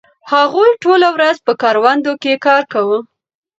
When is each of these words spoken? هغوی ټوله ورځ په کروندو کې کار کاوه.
هغوی 0.31 0.69
ټوله 0.83 1.07
ورځ 1.15 1.37
په 1.45 1.53
کروندو 1.61 2.11
کې 2.21 2.33
کار 2.45 2.63
کاوه. 2.71 2.99